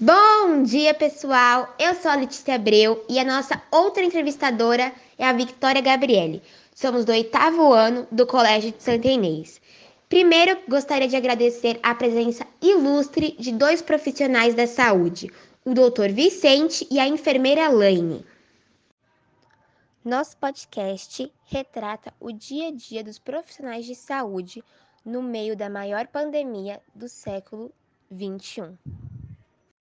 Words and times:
Bom 0.00 0.62
dia, 0.62 0.94
pessoal! 0.94 1.74
Eu 1.76 1.92
sou 1.92 2.08
a 2.08 2.14
Letícia 2.14 2.54
Abreu 2.54 3.04
e 3.08 3.18
a 3.18 3.24
nossa 3.24 3.60
outra 3.68 4.04
entrevistadora 4.04 4.92
é 5.18 5.26
a 5.26 5.32
Victoria 5.32 5.82
Gabriele. 5.82 6.40
Somos 6.72 7.04
do 7.04 7.10
oitavo 7.10 7.72
ano 7.72 8.06
do 8.08 8.24
Colégio 8.24 8.70
de 8.70 8.80
Santa 8.80 9.08
Inês. 9.08 9.60
Primeiro, 10.08 10.56
gostaria 10.68 11.08
de 11.08 11.16
agradecer 11.16 11.80
a 11.82 11.96
presença 11.96 12.46
ilustre 12.62 13.34
de 13.40 13.50
dois 13.50 13.82
profissionais 13.82 14.54
da 14.54 14.68
saúde, 14.68 15.32
o 15.64 15.74
Dr. 15.74 16.12
Vicente 16.12 16.86
e 16.88 17.00
a 17.00 17.08
enfermeira 17.08 17.68
Laine. 17.68 18.24
Nosso 20.04 20.36
podcast 20.36 21.28
retrata 21.44 22.14
o 22.20 22.30
dia 22.30 22.68
a 22.68 22.70
dia 22.70 23.02
dos 23.02 23.18
profissionais 23.18 23.84
de 23.84 23.96
saúde 23.96 24.62
no 25.04 25.20
meio 25.20 25.56
da 25.56 25.68
maior 25.68 26.06
pandemia 26.06 26.80
do 26.94 27.08
século 27.08 27.72
XXI. 28.12 28.78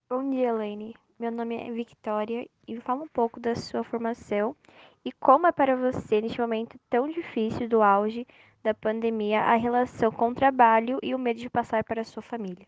Bom 0.09 0.29
dia, 0.29 0.47
Elaine. 0.47 0.95
Meu 1.19 1.29
nome 1.29 1.57
é 1.57 1.69
Victoria 1.69 2.47
e 2.65 2.79
fala 2.79 3.03
um 3.03 3.09
pouco 3.09 3.41
da 3.41 3.53
sua 3.55 3.83
formação 3.83 4.55
e 5.03 5.11
como 5.11 5.47
é 5.47 5.51
para 5.51 5.75
você, 5.75 6.21
neste 6.21 6.39
momento 6.39 6.79
tão 6.89 7.09
difícil 7.09 7.67
do 7.67 7.81
auge 7.81 8.25
da 8.63 8.73
pandemia, 8.73 9.41
a 9.41 9.57
relação 9.57 10.09
com 10.09 10.29
o 10.29 10.33
trabalho 10.33 10.97
e 11.03 11.13
o 11.13 11.19
medo 11.19 11.41
de 11.41 11.49
passar 11.49 11.83
para 11.83 11.99
a 11.99 12.05
sua 12.05 12.23
família. 12.23 12.65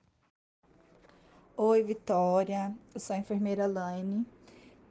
Oi, 1.55 1.81
Vitória. 1.81 2.75
Eu 2.94 2.99
sou 2.99 3.16
a 3.16 3.20
enfermeira 3.20 3.63
Elaine. 3.63 4.27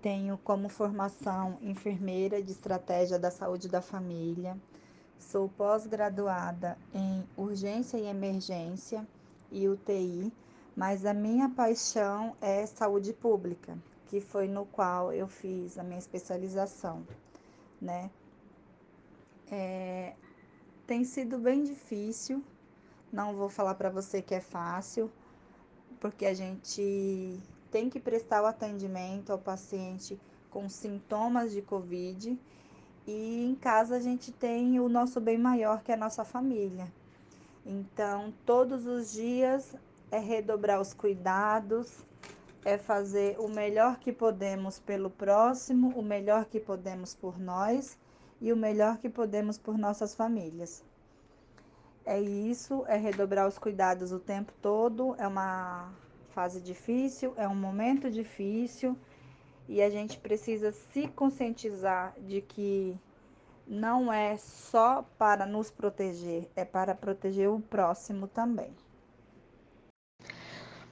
Tenho 0.01 0.39
como 0.39 0.70
formação 0.70 1.59
enfermeira 1.61 2.42
de 2.42 2.53
estratégia 2.53 3.19
da 3.19 3.30
saúde 3.30 3.69
da 3.69 3.83
família. 3.83 4.56
Sou 5.19 5.51
pós-graduada 5.51 6.78
em 6.95 7.23
urgência 7.37 7.98
e 7.98 8.06
emergência 8.06 9.06
e 9.53 9.69
UTI 9.69 10.33
mas 10.79 11.05
a 11.05 11.13
minha 11.13 11.49
paixão 11.49 12.37
é 12.41 12.65
saúde 12.65 13.13
pública, 13.13 13.77
que 14.07 14.21
foi 14.21 14.47
no 14.47 14.65
qual 14.65 15.13
eu 15.13 15.27
fiz 15.27 15.77
a 15.77 15.83
minha 15.83 15.99
especialização, 15.99 17.05
né? 17.83 18.09
É, 19.51 20.15
tem 20.87 21.03
sido 21.03 21.37
bem 21.37 21.65
difícil, 21.65 22.45
não 23.12 23.35
vou 23.35 23.48
falar 23.48 23.75
para 23.75 23.91
você 23.91 24.23
que 24.23 24.33
é 24.33 24.41
fácil, 24.41 25.11
porque 25.98 26.25
a 26.25 26.33
gente 26.33 27.41
tem 27.73 27.91
que 27.91 27.98
prestar 27.98 28.41
o 28.45 28.47
atendimento 28.47 29.33
ao 29.33 29.39
paciente 29.39 30.17
com 30.48 30.69
sintomas 30.69 31.51
de 31.51 31.61
Covid 31.61 32.39
e 33.05 33.45
em 33.47 33.57
casa 33.57 33.97
a 33.97 34.01
gente 34.01 34.31
tem 34.31 34.79
o 34.79 34.89
nosso 34.89 35.20
bem 35.20 35.39
maior, 35.39 35.83
que 35.83 35.91
é 35.91 35.97
a 35.97 35.98
nossa 35.98 36.25
família. 36.25 36.87
Então, 37.67 38.33
todos 38.47 38.87
os 38.87 39.11
dias 39.11 39.75
é 40.11 40.19
redobrar 40.19 40.81
os 40.81 40.92
cuidados, 40.92 42.05
é 42.64 42.77
fazer 42.77 43.39
o 43.39 43.48
melhor 43.48 43.98
que 43.98 44.12
podemos 44.12 44.78
pelo 44.78 45.11
próximo, 45.11 45.91
o 45.97 46.03
melhor 46.03 46.45
que 46.47 46.61
podemos 46.61 47.14
por 47.14 47.39
nós 47.39 47.98
e 48.41 48.53
o 48.53 48.56
melhor 48.56 48.98
que 48.98 49.09
podemos 49.09 49.59
por 49.59 49.77
nossas 49.79 50.14
famílias. 50.14 50.84
É 52.05 52.20
isso, 52.20 52.84
é 52.89 52.97
redobrar 52.97 53.47
os 53.47 53.59
cuidados 53.59 54.12
o 54.12 54.19
tempo 54.19 54.53
todo, 54.62 55.14
é 55.19 55.27
uma 55.27 55.92
fase 56.31 56.61
difícil, 56.61 57.34
é 57.36 57.47
um 57.47 57.55
momento 57.55 58.11
difícil 58.11 58.97
e 59.69 59.83
a 59.83 59.91
gente 59.91 60.19
precisa 60.19 60.73
se 60.73 61.09
conscientizar 61.09 62.14
de 62.20 62.41
que 62.41 62.98
não 63.67 64.11
é 64.11 64.36
só 64.39 65.05
para 65.19 65.45
nos 65.45 65.70
proteger, 65.70 66.48
é 66.56 66.64
para 66.64 66.95
proteger 66.95 67.51
o 67.51 67.61
próximo 67.61 68.27
também. 68.27 68.75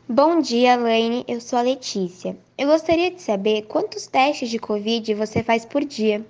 Bom 0.08 0.38
dia, 0.38 0.76
Laine. 0.76 1.24
Eu 1.26 1.40
sou 1.40 1.58
a 1.58 1.62
Letícia. 1.62 2.38
Eu 2.56 2.68
gostaria 2.68 3.10
de 3.10 3.20
saber 3.20 3.62
quantos 3.62 4.06
testes 4.06 4.48
de 4.48 4.56
Covid 4.56 5.12
você 5.14 5.42
faz 5.42 5.64
por 5.64 5.84
dia 5.84 6.24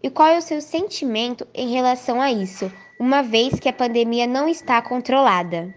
e 0.00 0.08
qual 0.08 0.28
é 0.28 0.38
o 0.38 0.40
seu 0.42 0.60
sentimento 0.60 1.44
em 1.52 1.72
relação 1.72 2.20
a 2.20 2.30
isso, 2.30 2.70
uma 3.00 3.24
vez 3.24 3.58
que 3.58 3.68
a 3.68 3.72
pandemia 3.72 4.28
não 4.28 4.48
está 4.48 4.80
controlada. 4.80 5.74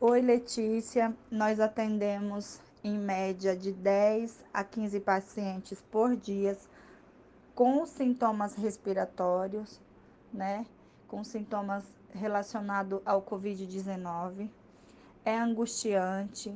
Oi, 0.00 0.22
Letícia. 0.22 1.14
Nós 1.30 1.60
atendemos 1.60 2.60
em 2.82 2.96
média 2.96 3.54
de 3.54 3.70
10 3.70 4.42
a 4.54 4.64
15 4.64 5.00
pacientes 5.00 5.84
por 5.90 6.16
dia 6.16 6.56
com 7.54 7.84
sintomas 7.84 8.54
respiratórios, 8.54 9.78
né? 10.32 10.64
Com 11.06 11.22
sintomas 11.22 11.84
relacionados 12.14 13.02
ao 13.04 13.20
Covid-19 13.20 14.48
é 15.24 15.36
angustiante, 15.36 16.54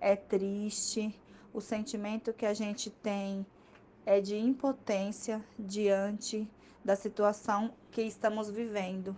é 0.00 0.16
triste. 0.16 1.14
O 1.52 1.60
sentimento 1.60 2.32
que 2.32 2.46
a 2.46 2.54
gente 2.54 2.90
tem 2.90 3.46
é 4.04 4.20
de 4.20 4.36
impotência 4.36 5.44
diante 5.58 6.48
da 6.84 6.96
situação 6.96 7.72
que 7.90 8.02
estamos 8.02 8.50
vivendo. 8.50 9.16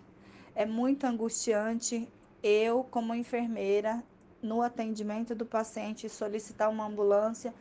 É 0.55 0.67
muito 0.67 1.05
angustiante 1.05 2.09
eu, 2.43 2.85
como 2.91 3.15
enfermeira, 3.15 4.03
no 4.43 4.63
atendimento 4.63 5.35
do 5.35 5.45
paciente, 5.45 6.09
solicitar 6.09 6.71
uma 6.71 6.87
ambulância 6.87 7.55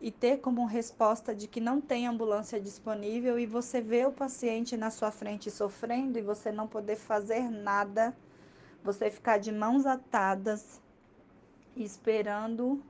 e 0.00 0.10
ter 0.10 0.38
como 0.38 0.64
resposta 0.64 1.34
de 1.34 1.48
que 1.48 1.60
não 1.60 1.80
tem 1.80 2.06
ambulância 2.06 2.60
disponível 2.60 3.38
e 3.38 3.46
você 3.46 3.80
vê 3.80 4.04
o 4.04 4.12
paciente 4.12 4.76
na 4.76 4.90
sua 4.90 5.10
frente 5.10 5.50
sofrendo 5.50 6.18
e 6.18 6.22
você 6.22 6.52
não 6.52 6.68
poder 6.68 6.96
fazer 6.96 7.50
nada 7.50 8.16
você 8.86 9.10
ficar 9.10 9.38
de 9.38 9.50
mãos 9.50 9.84
atadas 9.84 10.80
esperando 11.76 12.80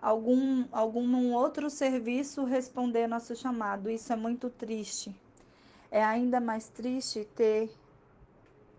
algum 0.00 0.66
algum 0.72 1.34
outro 1.34 1.68
serviço 1.68 2.44
responder 2.44 3.06
nosso 3.06 3.36
chamado. 3.36 3.90
Isso 3.90 4.10
é 4.10 4.16
muito 4.16 4.48
triste. 4.48 5.14
É 5.90 6.02
ainda 6.02 6.40
mais 6.40 6.68
triste 6.68 7.28
ter 7.36 7.70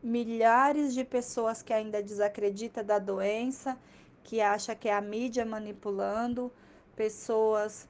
milhares 0.02 0.94
de 0.94 1.04
pessoas 1.04 1.62
que 1.62 1.72
ainda 1.72 2.02
desacreditam 2.02 2.84
da 2.84 2.98
doença, 2.98 3.78
que 4.24 4.42
acha 4.42 4.74
que 4.74 4.90
é 4.90 4.94
a 4.94 5.02
mídia 5.02 5.46
manipulando, 5.46 6.52
pessoas 6.96 7.88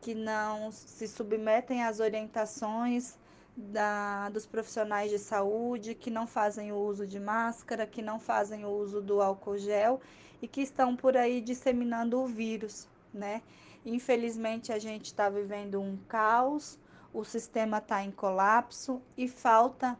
que 0.00 0.14
não 0.14 0.72
se 0.72 1.06
submetem 1.06 1.84
às 1.84 2.00
orientações 2.00 3.16
da, 3.56 4.30
dos 4.30 4.46
profissionais 4.46 5.10
de 5.10 5.18
saúde 5.18 5.94
que 5.94 6.10
não 6.10 6.26
fazem 6.26 6.72
o 6.72 6.76
uso 6.76 7.06
de 7.06 7.20
máscara, 7.20 7.86
que 7.86 8.00
não 8.00 8.18
fazem 8.18 8.64
o 8.64 8.70
uso 8.70 9.02
do 9.02 9.20
álcool 9.20 9.58
gel 9.58 10.00
e 10.40 10.48
que 10.48 10.62
estão 10.62 10.96
por 10.96 11.16
aí 11.16 11.40
disseminando 11.40 12.18
o 12.18 12.26
vírus, 12.26 12.88
né? 13.12 13.42
Infelizmente 13.84 14.72
a 14.72 14.78
gente 14.78 15.06
está 15.06 15.28
vivendo 15.28 15.80
um 15.80 15.96
caos, 16.08 16.78
o 17.12 17.24
sistema 17.24 17.78
está 17.78 18.02
em 18.02 18.10
colapso 18.10 19.02
e 19.16 19.28
falta 19.28 19.98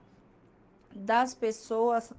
das 0.95 1.35
pessoas 1.35 2.13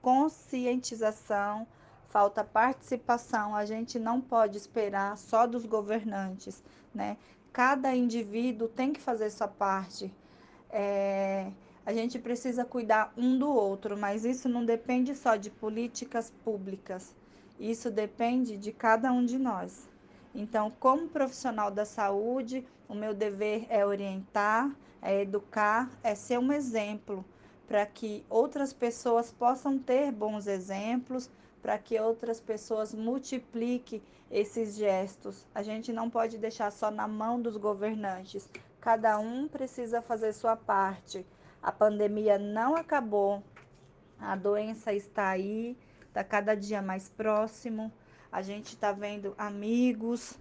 conscientização, 0.00 1.66
falta 2.08 2.44
participação. 2.44 3.54
A 3.54 3.64
gente 3.64 3.98
não 3.98 4.20
pode 4.20 4.58
esperar 4.58 5.16
só 5.16 5.46
dos 5.46 5.64
governantes, 5.64 6.62
né? 6.94 7.16
Cada 7.52 7.94
indivíduo 7.94 8.68
tem 8.68 8.92
que 8.92 9.00
fazer 9.00 9.30
sua 9.30 9.48
parte 9.48 10.12
é, 10.72 11.52
a 11.84 11.92
gente 11.92 12.18
precisa 12.18 12.64
cuidar 12.64 13.12
um 13.16 13.38
do 13.38 13.52
outro, 13.52 13.96
mas 13.96 14.24
isso 14.24 14.48
não 14.48 14.64
depende 14.64 15.14
só 15.14 15.36
de 15.36 15.50
políticas 15.50 16.32
públicas, 16.44 17.14
isso 17.60 17.90
depende 17.90 18.56
de 18.56 18.72
cada 18.72 19.12
um 19.12 19.24
de 19.24 19.38
nós. 19.38 19.88
Então, 20.34 20.72
como 20.80 21.08
profissional 21.08 21.70
da 21.70 21.84
saúde, 21.84 22.66
o 22.88 22.94
meu 22.94 23.12
dever 23.12 23.66
é 23.68 23.84
orientar, 23.84 24.74
é 25.02 25.20
educar, 25.20 25.90
é 26.02 26.14
ser 26.14 26.38
um 26.38 26.52
exemplo 26.52 27.24
para 27.68 27.84
que 27.84 28.24
outras 28.30 28.72
pessoas 28.72 29.30
possam 29.30 29.78
ter 29.78 30.10
bons 30.10 30.46
exemplos, 30.46 31.30
para 31.60 31.78
que 31.78 31.98
outras 31.98 32.40
pessoas 32.40 32.94
multipliquem 32.94 34.02
esses 34.30 34.76
gestos. 34.76 35.46
A 35.54 35.62
gente 35.62 35.92
não 35.92 36.08
pode 36.08 36.38
deixar 36.38 36.70
só 36.72 36.90
na 36.90 37.06
mão 37.06 37.40
dos 37.40 37.56
governantes. 37.56 38.48
Cada 38.82 39.16
um 39.16 39.46
precisa 39.46 40.02
fazer 40.02 40.32
sua 40.32 40.56
parte. 40.56 41.24
A 41.62 41.70
pandemia 41.70 42.36
não 42.36 42.74
acabou. 42.74 43.40
A 44.18 44.34
doença 44.34 44.92
está 44.92 45.28
aí, 45.28 45.78
está 46.08 46.24
cada 46.24 46.56
dia 46.56 46.82
mais 46.82 47.08
próximo. 47.08 47.92
A 48.32 48.42
gente 48.42 48.70
está 48.70 48.90
vendo 48.90 49.36
amigos, 49.38 50.36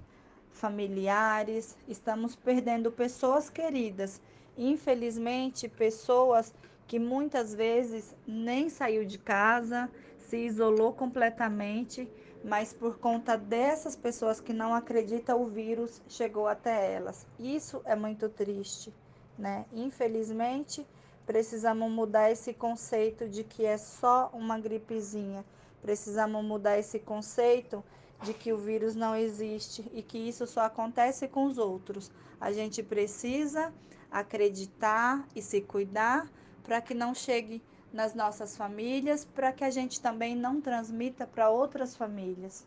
familiares, 0.49 1.77
estamos 1.87 2.35
perdendo 2.35 2.91
pessoas 2.91 3.47
queridas. 3.47 4.19
Infelizmente, 4.57 5.69
pessoas 5.69 6.51
que 6.87 6.97
muitas 6.97 7.53
vezes 7.53 8.15
nem 8.25 8.69
saiu 8.69 9.05
de 9.05 9.19
casa, 9.19 9.87
se 10.17 10.37
isolou 10.37 10.93
completamente 10.93 12.09
mas 12.43 12.73
por 12.73 12.97
conta 12.97 13.37
dessas 13.37 13.95
pessoas 13.95 14.39
que 14.39 14.53
não 14.53 14.73
acreditam, 14.73 15.41
o 15.41 15.47
vírus 15.47 16.01
chegou 16.07 16.47
até 16.47 16.93
elas. 16.93 17.25
Isso 17.39 17.81
é 17.85 17.95
muito 17.95 18.29
triste, 18.29 18.93
né? 19.37 19.65
Infelizmente, 19.71 20.85
precisamos 21.25 21.91
mudar 21.91 22.31
esse 22.31 22.53
conceito 22.53 23.29
de 23.29 23.43
que 23.43 23.65
é 23.65 23.77
só 23.77 24.29
uma 24.33 24.59
gripezinha. 24.59 25.45
Precisamos 25.81 26.43
mudar 26.43 26.77
esse 26.77 26.99
conceito 26.99 27.83
de 28.23 28.33
que 28.33 28.51
o 28.53 28.57
vírus 28.57 28.95
não 28.95 29.15
existe 29.15 29.89
e 29.93 30.01
que 30.01 30.17
isso 30.17 30.45
só 30.45 30.61
acontece 30.61 31.27
com 31.27 31.45
os 31.45 31.57
outros. 31.57 32.11
A 32.39 32.51
gente 32.51 32.83
precisa 32.83 33.73
acreditar 34.11 35.27
e 35.35 35.41
se 35.41 35.61
cuidar 35.61 36.29
para 36.63 36.81
que 36.81 36.93
não 36.93 37.13
chegue 37.13 37.63
nas 37.93 38.13
nossas 38.13 38.55
famílias, 38.55 39.25
para 39.25 39.51
que 39.51 39.63
a 39.63 39.69
gente 39.69 40.01
também 40.01 40.35
não 40.35 40.61
transmita 40.61 41.27
para 41.27 41.49
outras 41.49 41.95
famílias. 41.95 42.65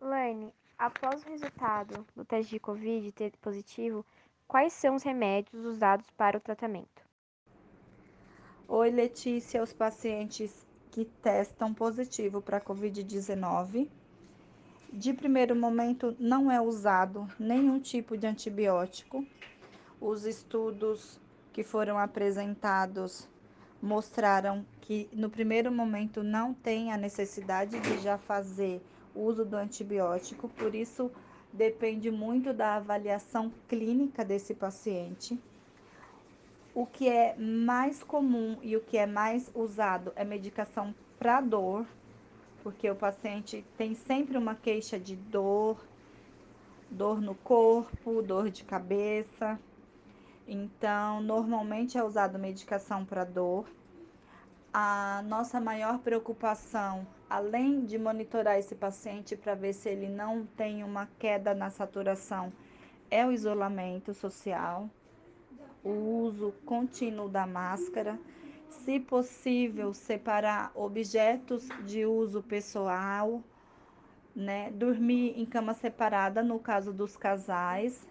Laine, 0.00 0.52
após 0.78 1.22
o 1.24 1.28
resultado 1.28 2.06
do 2.14 2.24
teste 2.24 2.52
de 2.52 2.60
Covid 2.60 3.12
ter 3.12 3.32
positivo, 3.40 4.04
quais 4.46 4.72
são 4.72 4.96
os 4.96 5.02
remédios 5.02 5.64
usados 5.64 6.10
para 6.10 6.38
o 6.38 6.40
tratamento? 6.40 7.06
Oi, 8.68 8.90
Letícia, 8.90 9.62
os 9.62 9.72
pacientes 9.72 10.66
que 10.90 11.04
testam 11.04 11.72
positivo 11.72 12.40
para 12.40 12.60
Covid-19. 12.60 13.88
De 14.92 15.12
primeiro 15.12 15.54
momento, 15.54 16.16
não 16.18 16.50
é 16.50 16.60
usado 16.60 17.28
nenhum 17.38 17.78
tipo 17.78 18.16
de 18.16 18.26
antibiótico. 18.26 19.24
Os 20.00 20.24
estudos 20.24 21.20
que 21.52 21.62
foram 21.62 21.98
apresentados 21.98 23.28
mostraram 23.82 24.64
que 24.80 25.08
no 25.12 25.28
primeiro 25.28 25.70
momento 25.70 26.22
não 26.22 26.54
tem 26.54 26.92
a 26.92 26.96
necessidade 26.96 27.78
de 27.78 27.98
já 28.02 28.18
fazer 28.18 28.80
uso 29.14 29.44
do 29.44 29.56
antibiótico, 29.56 30.48
por 30.48 30.74
isso 30.74 31.10
depende 31.52 32.10
muito 32.10 32.52
da 32.52 32.76
avaliação 32.76 33.52
clínica 33.68 34.24
desse 34.24 34.54
paciente. 34.54 35.38
O 36.74 36.84
que 36.84 37.08
é 37.08 37.34
mais 37.38 38.02
comum 38.02 38.58
e 38.62 38.76
o 38.76 38.80
que 38.80 38.98
é 38.98 39.06
mais 39.06 39.50
usado 39.54 40.12
é 40.14 40.24
medicação 40.24 40.94
para 41.18 41.40
dor, 41.40 41.86
porque 42.62 42.90
o 42.90 42.94
paciente 42.94 43.64
tem 43.78 43.94
sempre 43.94 44.36
uma 44.36 44.54
queixa 44.54 44.98
de 44.98 45.16
dor, 45.16 45.78
dor 46.90 47.20
no 47.20 47.34
corpo, 47.34 48.20
dor 48.20 48.50
de 48.50 48.64
cabeça. 48.64 49.58
Então, 50.46 51.20
normalmente 51.20 51.98
é 51.98 52.04
usado 52.04 52.38
medicação 52.38 53.04
para 53.04 53.24
dor. 53.24 53.68
A 54.72 55.22
nossa 55.26 55.60
maior 55.60 55.98
preocupação, 55.98 57.06
além 57.28 57.84
de 57.84 57.98
monitorar 57.98 58.58
esse 58.58 58.74
paciente 58.74 59.36
para 59.36 59.54
ver 59.54 59.72
se 59.72 59.88
ele 59.88 60.08
não 60.08 60.46
tem 60.56 60.84
uma 60.84 61.08
queda 61.18 61.54
na 61.54 61.70
saturação, 61.70 62.52
é 63.10 63.26
o 63.26 63.32
isolamento 63.32 64.12
social 64.12 64.88
o 65.86 66.24
uso 66.24 66.52
contínuo 66.64 67.28
da 67.28 67.46
máscara, 67.46 68.18
se 68.68 68.98
possível, 68.98 69.94
separar 69.94 70.72
objetos 70.74 71.68
de 71.84 72.04
uso 72.04 72.42
pessoal, 72.42 73.40
né? 74.34 74.72
Dormir 74.72 75.38
em 75.38 75.46
cama 75.46 75.74
separada 75.74 76.42
no 76.42 76.58
caso 76.58 76.92
dos 76.92 77.16
casais, 77.16 78.04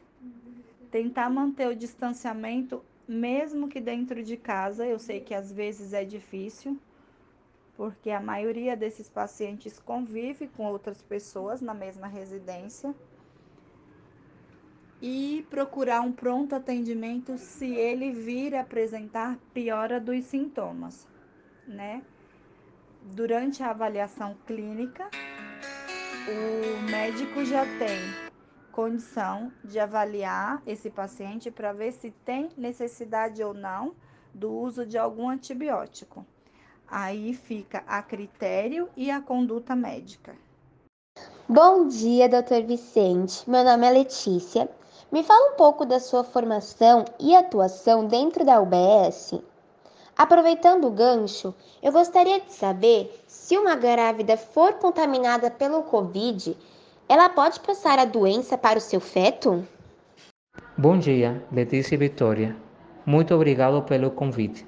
tentar 0.96 1.30
manter 1.30 1.68
o 1.68 1.76
distanciamento 1.76 2.82
mesmo 3.06 3.68
que 3.68 3.82
dentro 3.82 4.24
de 4.24 4.38
casa. 4.38 4.88
Eu 4.88 4.98
sei 4.98 5.20
que 5.20 5.34
às 5.34 5.52
vezes 5.52 5.92
é 5.92 6.06
difícil, 6.06 6.80
porque 7.76 8.10
a 8.10 8.22
maioria 8.22 8.78
desses 8.78 9.10
pacientes 9.10 9.78
convive 9.78 10.48
com 10.48 10.66
outras 10.66 11.02
pessoas 11.02 11.60
na 11.60 11.74
mesma 11.74 12.08
residência 12.08 12.96
e 15.02 15.46
procurar 15.50 16.00
um 16.00 16.14
pronto 16.14 16.56
atendimento 16.56 17.38
se 17.38 17.76
ele 17.76 18.14
vir 18.14 18.56
apresentar 18.56 19.38
piora 19.54 20.00
dos 20.00 20.24
sintomas, 20.24 21.06
né? 21.68 22.04
Durante 23.02 23.62
a 23.62 23.72
avaliação 23.72 24.34
clínica, 24.48 25.10
o 26.30 26.90
médico 26.90 27.44
já 27.44 27.66
tem 27.78 28.25
condição 28.76 29.52
de 29.64 29.80
avaliar 29.80 30.62
esse 30.68 30.90
paciente 30.90 31.50
para 31.50 31.72
ver 31.72 31.94
se 31.94 32.12
tem 32.26 32.50
necessidade 32.58 33.42
ou 33.42 33.54
não 33.54 33.96
do 34.34 34.52
uso 34.52 34.86
de 34.86 34.98
algum 34.98 35.30
antibiótico. 35.30 36.26
Aí 36.86 37.34
fica 37.34 37.84
a 37.88 38.02
critério 38.04 38.90
e 38.98 39.10
a 39.10 39.22
conduta 39.22 39.76
médica. 39.76 40.36
Bom 41.48 41.88
dia, 41.88 42.28
doutor 42.28 42.64
Vicente. 42.64 43.50
Meu 43.50 43.64
nome 43.64 43.88
é 43.88 43.92
Letícia 43.92 44.70
me 45.16 45.24
fala 45.24 45.54
um 45.54 45.56
pouco 45.56 45.86
da 45.86 45.98
sua 45.98 46.26
formação 46.26 47.06
e 47.18 47.34
atuação 47.34 48.06
dentro 48.06 48.44
da 48.44 48.60
UBS. 48.60 49.36
Aproveitando 50.18 50.88
o 50.88 50.92
gancho, 50.92 51.56
eu 51.82 51.94
gostaria 51.94 52.42
de 52.42 52.52
saber 52.52 53.24
se 53.26 53.58
uma 53.58 53.76
grávida 53.76 54.36
for 54.36 54.74
contaminada 54.74 55.50
pelo 55.50 55.84
Covid, 55.84 56.58
ela 57.08 57.30
pode 57.30 57.60
passar 57.60 58.00
a 58.00 58.06
doença 58.06 58.58
para 58.58 58.78
o 58.78 58.82
seu 58.82 59.00
feto? 59.00 59.66
Bom 60.78 60.98
dia, 60.98 61.44
Letícia 61.52 61.96
e 61.96 61.98
Vitória. 61.98 62.56
Muito 63.06 63.34
obrigado 63.34 63.82
pelo 63.84 64.12
convite. 64.12 64.66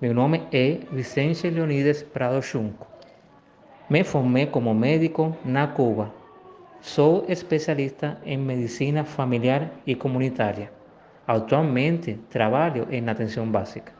Meu 0.00 0.14
nome 0.14 0.46
é 0.52 0.80
Vicente 0.92 1.48
Leonides 1.48 2.02
Prado 2.02 2.40
Junco. 2.42 2.86
Me 3.88 4.04
formei 4.04 4.46
como 4.46 4.74
médico 4.74 5.36
na 5.44 5.66
Cuba 5.66 6.12
Sou 6.80 7.24
especialista 7.28 8.18
em 8.24 8.38
medicina 8.38 9.04
familiar 9.04 9.68
e 9.84 9.96
comunitária. 9.96 10.70
Atualmente 11.26 12.14
trabalho 12.30 12.86
em 12.90 13.06
atenção 13.08 13.50
básica. 13.50 13.92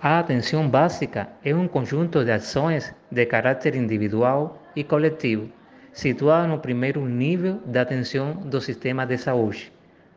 A 0.00 0.20
atenção 0.20 0.68
básica 0.68 1.28
é 1.44 1.52
um 1.52 1.66
conjunto 1.66 2.24
de 2.24 2.30
ações 2.30 2.94
de 3.10 3.26
caráter 3.26 3.74
individual 3.74 4.56
e 4.76 4.84
coletivo, 4.84 5.50
situada 5.98 6.46
no 6.46 6.60
primeiro 6.60 7.04
nível 7.04 7.60
de 7.66 7.76
atenção 7.76 8.34
do 8.34 8.60
sistema 8.60 9.04
de 9.04 9.18
saúde, 9.18 9.72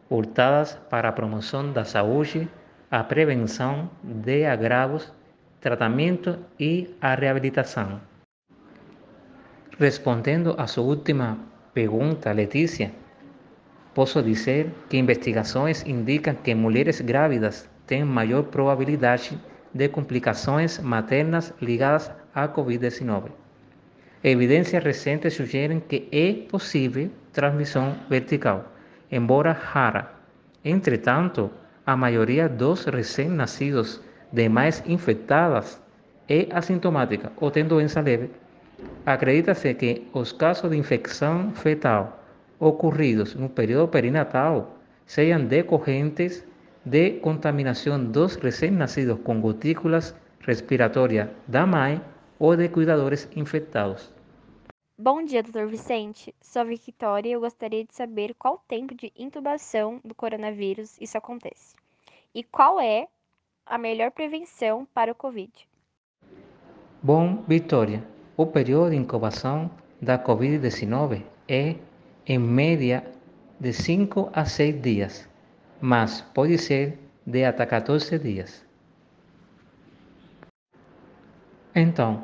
voltadas 0.08 0.78
para 0.92 1.10
a 1.10 1.12
promoção 1.12 1.74
da 1.74 1.84
saúde, 1.84 2.48
a 2.92 3.04
prevenção 3.04 3.90
de 4.04 4.46
agravos, 4.46 5.12
tratamento 5.60 6.38
e 6.60 6.96
a 7.02 7.16
reabilitação. 7.16 8.00
Respondendo 9.80 10.54
a 10.56 10.68
sua 10.68 10.84
última 10.84 11.40
pergunta, 11.74 12.32
Letícia, 12.32 12.92
posso 13.96 14.22
dizer 14.22 14.70
que 14.88 14.98
investigações 14.98 15.84
indicam 15.88 16.36
que 16.36 16.54
mulheres 16.54 17.02
grávidas 17.02 17.68
têm 17.88 18.06
maior 18.06 18.44
probabilidade 18.44 19.36
de 19.74 19.90
complicações 19.90 20.78
maternas 20.78 21.52
ligadas 21.60 22.12
à 22.36 22.48
Covid-19. 22.48 23.41
Evidências 24.24 24.84
recentes 24.84 25.34
sugerem 25.34 25.80
que 25.80 26.08
é 26.12 26.48
possível 26.48 27.10
transmissão 27.34 27.96
vertical, 28.10 28.72
embora 29.12 29.52
rara. 29.52 30.12
Entretanto, 30.64 31.50
a 31.86 31.96
maioria 31.98 32.48
dos 32.48 32.86
recém-nascidos 32.86 34.00
de 34.32 34.48
mães 34.48 34.84
infectadas 34.86 35.82
é 36.30 36.48
assintomática 36.52 37.32
ou 37.38 37.50
tem 37.50 37.66
doença 37.66 38.00
leve 38.00 38.30
Acredita-se 39.06 39.74
que 39.74 40.08
os 40.14 40.32
casos 40.32 40.70
de 40.70 40.78
infecção 40.78 41.52
fetal 41.52 42.24
ocorridos 42.60 43.36
no 43.36 43.50
período 43.50 43.88
perinatal 43.88 44.78
sejam 45.06 45.46
decorrentes 45.46 46.44
de 46.86 47.12
contaminação 47.20 48.04
dos 48.04 48.36
recém-nascidos 48.36 49.20
com 49.24 49.42
gotículas 49.42 50.16
respiratórias 50.40 51.30
da 51.48 51.66
mãe 51.66 52.02
ou 52.40 52.56
de 52.56 52.70
cuidadores 52.70 53.28
infectados. 53.36 54.12
Bom 55.04 55.24
dia, 55.24 55.42
Dr. 55.42 55.66
Vicente. 55.66 56.32
Sou 56.40 56.64
Victoria 56.64 57.32
e 57.32 57.34
eu 57.34 57.40
gostaria 57.40 57.84
de 57.84 57.92
saber 57.92 58.36
qual 58.36 58.64
tempo 58.68 58.94
de 58.94 59.12
intubação 59.18 60.00
do 60.06 60.14
coronavírus 60.14 60.96
isso 61.02 61.18
acontece. 61.18 61.76
E 62.36 62.44
qual 62.44 62.80
é 62.80 63.08
a 63.66 63.80
melhor 63.80 64.12
prevenção 64.12 64.88
para 64.94 65.12
o 65.12 65.16
Covid? 65.16 65.52
Bom, 67.02 67.44
Vitória, 67.48 68.08
o 68.38 68.46
período 68.46 68.92
de 68.92 68.98
incubação 68.98 69.72
da 70.00 70.20
Covid-19 70.20 71.24
é, 71.48 71.78
em 72.28 72.38
média, 72.38 73.04
de 73.60 73.74
5 73.74 74.30
a 74.32 74.46
6 74.46 74.82
dias, 74.84 75.28
mas 75.82 76.22
pode 76.22 76.60
ser 76.60 77.00
de 77.26 77.44
até 77.44 77.66
14 77.66 78.20
dias. 78.20 78.64
Então, 81.74 82.24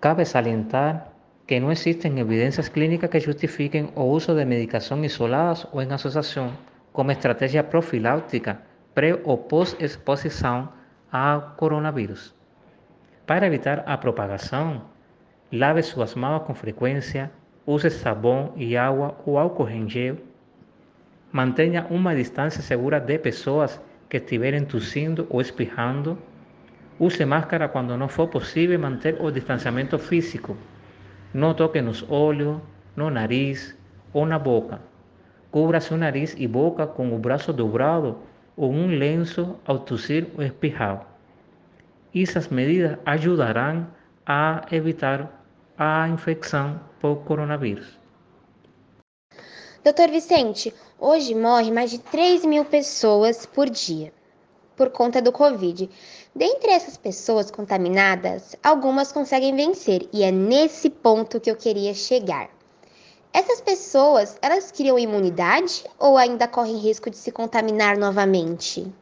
cabe 0.00 0.24
salientar 0.24 1.11
que 1.46 1.58
não 1.60 1.72
existem 1.72 2.18
evidências 2.18 2.68
clínicas 2.68 3.10
que 3.10 3.20
justifiquem 3.20 3.90
o 3.94 4.02
uso 4.02 4.34
de 4.34 4.44
medicação 4.44 5.04
isoladas 5.04 5.66
ou 5.72 5.82
em 5.82 5.92
associação 5.92 6.52
como 6.92 7.10
estratégia 7.10 7.64
profiláutica 7.64 8.60
pré 8.94 9.18
ou 9.24 9.38
pós-exposição 9.38 10.68
ao 11.10 11.54
coronavírus. 11.56 12.34
Para 13.26 13.46
evitar 13.46 13.82
a 13.86 13.96
propagação, 13.96 14.82
lave 15.50 15.82
suas 15.82 16.14
mãos 16.14 16.42
com 16.42 16.54
frequência, 16.54 17.30
use 17.66 17.90
sabão 17.90 18.52
e 18.56 18.76
água 18.76 19.16
ou 19.24 19.38
álcool 19.38 19.68
em 19.68 19.88
gel. 19.88 20.16
Mantenha 21.30 21.86
uma 21.88 22.14
distância 22.14 22.62
segura 22.62 23.00
de 23.00 23.18
pessoas 23.18 23.80
que 24.08 24.18
estiverem 24.18 24.64
tossindo 24.64 25.26
ou 25.30 25.40
espirrando. 25.40 26.18
Use 26.98 27.24
máscara 27.24 27.68
quando 27.68 27.96
não 27.96 28.08
for 28.08 28.28
possível 28.28 28.78
manter 28.78 29.16
o 29.20 29.30
distanciamento 29.30 29.98
físico. 29.98 30.56
Não 31.34 31.54
toque 31.54 31.80
nos 31.80 32.04
olhos, 32.10 32.60
no 32.94 33.08
nariz 33.08 33.74
ou 34.12 34.26
na 34.26 34.38
boca. 34.38 34.80
Cubra 35.50 35.80
seu 35.80 35.96
nariz 35.96 36.34
e 36.36 36.46
boca 36.46 36.86
com 36.86 37.14
o 37.14 37.18
braço 37.18 37.52
dobrado 37.52 38.18
ou 38.56 38.70
um 38.70 38.86
lenço 38.86 39.56
ao 39.64 39.78
tossir 39.78 40.26
ou 40.36 40.42
espirrar. 40.42 41.06
Essas 42.14 42.48
medidas 42.48 42.98
ajudarão 43.06 43.86
a 44.26 44.66
evitar 44.70 45.42
a 45.78 46.06
infecção 46.08 46.78
por 47.00 47.16
coronavírus. 47.24 47.98
Doutor 49.82 50.10
Vicente, 50.10 50.72
hoje 50.98 51.34
morre 51.34 51.70
mais 51.70 51.90
de 51.90 51.98
3 51.98 52.44
mil 52.44 52.64
pessoas 52.64 53.46
por 53.46 53.70
dia 53.70 54.12
por 54.82 54.90
conta 54.90 55.22
do 55.22 55.30
Covid. 55.30 55.88
Dentre 56.34 56.72
essas 56.72 56.96
pessoas 56.96 57.52
contaminadas, 57.52 58.56
algumas 58.64 59.12
conseguem 59.12 59.54
vencer 59.54 60.08
e 60.12 60.24
é 60.24 60.32
nesse 60.32 60.90
ponto 60.90 61.38
que 61.38 61.48
eu 61.48 61.54
queria 61.54 61.94
chegar. 61.94 62.50
Essas 63.32 63.60
pessoas, 63.60 64.36
elas 64.42 64.72
criam 64.72 64.98
imunidade 64.98 65.84
ou 66.00 66.18
ainda 66.18 66.48
correm 66.48 66.78
risco 66.78 67.08
de 67.08 67.16
se 67.16 67.30
contaminar 67.30 67.96
novamente? 67.96 68.92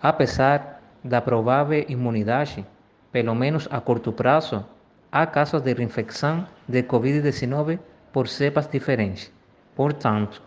Apesar 0.00 0.82
da 1.04 1.20
provável 1.20 1.84
imunidade, 1.86 2.66
pelo 3.12 3.34
menos 3.34 3.68
a 3.70 3.82
curto 3.82 4.14
prazo, 4.14 4.64
há 5.12 5.26
casos 5.26 5.60
de 5.60 5.74
reinfecção 5.74 6.48
de 6.66 6.82
Covid-19 6.82 7.78
por 8.10 8.28
cepas 8.28 8.66
diferentes. 8.66 9.30
Portanto, 9.76 10.40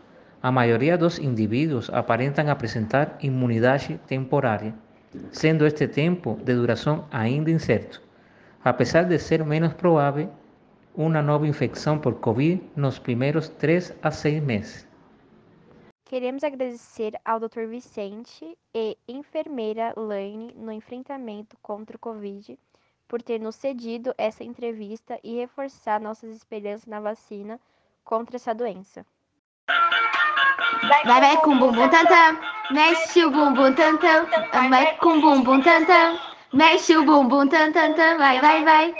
a 0.47 0.51
maioria 0.51 0.97
dos 0.97 1.19
indivíduos 1.19 1.89
aparentam 1.89 2.49
apresentar 2.49 3.17
imunidade 3.21 3.99
temporária, 4.07 4.73
sendo 5.29 5.67
este 5.67 5.89
tempo 5.89 6.39
de 6.41 6.55
duração 6.55 7.05
ainda 7.11 7.51
incerto, 7.51 8.01
apesar 8.63 9.03
de 9.03 9.19
ser 9.19 9.43
menos 9.43 9.73
provável 9.73 10.29
uma 10.95 11.21
nova 11.21 11.45
infecção 11.45 11.99
por 11.99 12.21
Covid 12.21 12.63
nos 12.77 12.97
primeiros 12.97 13.49
3 13.49 13.93
a 14.01 14.09
6 14.09 14.41
meses. 14.41 14.87
Queremos 16.05 16.45
agradecer 16.45 17.19
ao 17.25 17.41
Dr. 17.41 17.65
Vicente 17.67 18.57
e 18.73 18.97
enfermeira 19.05 19.93
Laine 19.97 20.53
no 20.55 20.71
enfrentamento 20.71 21.57
contra 21.61 21.97
o 21.97 21.99
Covid 21.99 22.57
por 23.05 23.21
ter 23.21 23.41
nos 23.41 23.57
cedido 23.57 24.13
essa 24.17 24.45
entrevista 24.45 25.19
e 25.21 25.35
reforçar 25.35 25.99
nossas 25.99 26.33
esperanças 26.33 26.85
na 26.85 27.01
vacina 27.01 27.59
contra 28.05 28.37
essa 28.37 28.55
doença. 28.55 29.05
Vai, 31.05 31.21
vai 31.21 31.37
com 31.37 31.57
bumbum 31.57 31.87
tantã, 31.89 32.37
mexe 32.71 33.25
o 33.25 33.31
bumbum 33.31 33.73
tantã, 33.73 34.25
vai 34.69 34.95
com 34.97 35.19
bumbum 35.21 35.61
tantã, 35.61 36.17
mexe 36.53 36.95
o 36.97 37.03
bumbum 37.03 37.47
tantã, 37.47 38.17
vai, 38.17 38.39
vai, 38.39 38.63
vai. 38.63 38.95